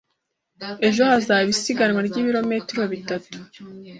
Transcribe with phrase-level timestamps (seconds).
[0.87, 3.37] Ejo hazaba isiganwa ryibirometero bitatu.